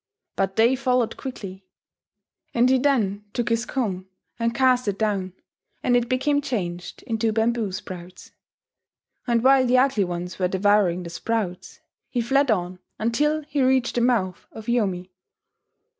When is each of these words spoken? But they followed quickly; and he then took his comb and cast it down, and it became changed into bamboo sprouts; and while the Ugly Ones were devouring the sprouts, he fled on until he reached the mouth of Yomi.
But 0.35 0.55
they 0.55 0.75
followed 0.75 1.15
quickly; 1.15 1.63
and 2.55 2.67
he 2.71 2.79
then 2.79 3.23
took 3.33 3.49
his 3.49 3.67
comb 3.67 4.09
and 4.39 4.55
cast 4.55 4.87
it 4.87 4.97
down, 4.97 5.33
and 5.83 5.95
it 5.95 6.09
became 6.09 6.41
changed 6.41 7.03
into 7.03 7.31
bamboo 7.31 7.71
sprouts; 7.71 8.31
and 9.27 9.43
while 9.43 9.63
the 9.67 9.77
Ugly 9.77 10.05
Ones 10.05 10.39
were 10.39 10.47
devouring 10.47 11.03
the 11.03 11.11
sprouts, 11.11 11.81
he 12.09 12.19
fled 12.19 12.49
on 12.49 12.79
until 12.97 13.43
he 13.43 13.61
reached 13.61 13.93
the 13.93 14.01
mouth 14.01 14.47
of 14.51 14.65
Yomi. 14.65 15.11